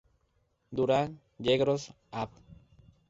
[0.79, 2.31] Durán, Yegros, Av.